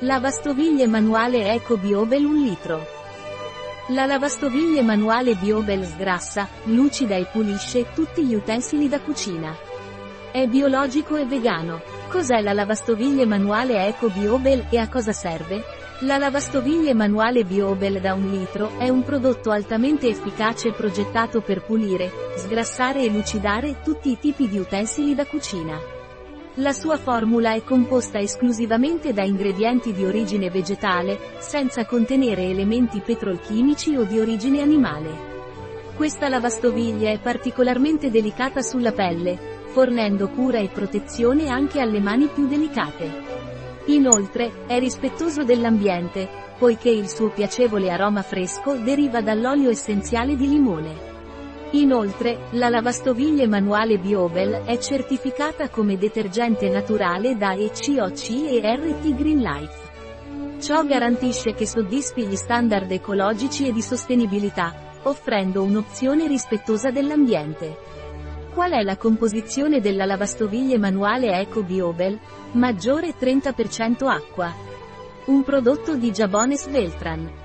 Lavastoviglie 0.00 0.86
manuale 0.86 1.54
Eco 1.54 1.78
Biobel 1.78 2.22
1 2.22 2.42
litro. 2.42 2.86
La 3.88 4.04
lavastoviglie 4.04 4.82
manuale 4.82 5.36
Biobel 5.36 5.86
sgrassa, 5.86 6.46
lucida 6.64 7.16
e 7.16 7.24
pulisce 7.24 7.86
tutti 7.94 8.22
gli 8.22 8.34
utensili 8.34 8.90
da 8.90 9.00
cucina. 9.00 9.56
È 10.30 10.46
biologico 10.48 11.16
e 11.16 11.24
vegano. 11.24 11.80
Cos'è 12.10 12.42
la 12.42 12.52
lavastoviglie 12.52 13.24
manuale 13.24 13.86
Eco 13.86 14.10
Biobel 14.10 14.66
e 14.68 14.76
a 14.76 14.86
cosa 14.86 15.12
serve? 15.12 15.64
La 16.00 16.18
lavastoviglie 16.18 16.92
manuale 16.92 17.44
Biobel 17.44 17.98
da 17.98 18.12
un 18.12 18.28
litro 18.28 18.78
è 18.78 18.90
un 18.90 19.02
prodotto 19.02 19.50
altamente 19.50 20.08
efficace 20.08 20.72
progettato 20.72 21.40
per 21.40 21.64
pulire, 21.64 22.12
sgrassare 22.36 23.02
e 23.02 23.08
lucidare 23.08 23.80
tutti 23.82 24.10
i 24.10 24.18
tipi 24.18 24.46
di 24.46 24.58
utensili 24.58 25.14
da 25.14 25.24
cucina. 25.24 25.95
La 26.58 26.72
sua 26.72 26.96
formula 26.96 27.52
è 27.52 27.62
composta 27.62 28.18
esclusivamente 28.18 29.12
da 29.12 29.22
ingredienti 29.22 29.92
di 29.92 30.06
origine 30.06 30.48
vegetale, 30.48 31.18
senza 31.38 31.84
contenere 31.84 32.44
elementi 32.44 33.00
petrolchimici 33.00 33.94
o 33.94 34.04
di 34.04 34.18
origine 34.18 34.62
animale. 34.62 35.34
Questa 35.94 36.30
lavastoviglie 36.30 37.12
è 37.12 37.18
particolarmente 37.18 38.10
delicata 38.10 38.62
sulla 38.62 38.92
pelle, 38.92 39.38
fornendo 39.66 40.30
cura 40.30 40.58
e 40.58 40.68
protezione 40.68 41.48
anche 41.48 41.78
alle 41.78 42.00
mani 42.00 42.26
più 42.28 42.46
delicate. 42.46 43.10
Inoltre, 43.88 44.64
è 44.66 44.78
rispettoso 44.78 45.44
dell'ambiente, 45.44 46.26
poiché 46.58 46.88
il 46.88 47.10
suo 47.10 47.28
piacevole 47.28 47.90
aroma 47.90 48.22
fresco 48.22 48.76
deriva 48.76 49.20
dall'olio 49.20 49.68
essenziale 49.68 50.36
di 50.36 50.48
limone. 50.48 51.15
Inoltre, 51.76 52.46
la 52.52 52.70
lavastoviglie 52.70 53.46
manuale 53.46 53.98
Biobel 53.98 54.62
è 54.64 54.78
certificata 54.78 55.68
come 55.68 55.98
detergente 55.98 56.70
naturale 56.70 57.36
da 57.36 57.52
ECOC 57.52 58.30
e 58.48 58.60
RT 58.62 59.14
Green 59.14 59.40
Life. 59.40 60.58
Ciò 60.58 60.86
garantisce 60.86 61.52
che 61.52 61.66
soddisfi 61.66 62.26
gli 62.26 62.34
standard 62.34 62.90
ecologici 62.90 63.68
e 63.68 63.72
di 63.72 63.82
sostenibilità, 63.82 65.00
offrendo 65.02 65.62
un'opzione 65.62 66.26
rispettosa 66.26 66.90
dell'ambiente. 66.90 67.76
Qual 68.54 68.70
è 68.70 68.82
la 68.82 68.96
composizione 68.96 69.82
della 69.82 70.06
lavastoviglie 70.06 70.78
manuale 70.78 71.38
Eco 71.38 71.62
Biobel? 71.62 72.18
Maggiore 72.52 73.12
30% 73.20 74.06
acqua. 74.06 74.50
Un 75.26 75.42
prodotto 75.42 75.94
di 75.94 76.10
Jabones 76.10 76.70
Veltran. 76.70 77.44